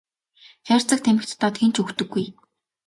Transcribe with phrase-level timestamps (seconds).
[0.67, 2.25] Хайрцаг тамхи татаад хэн ч үхдэггүй.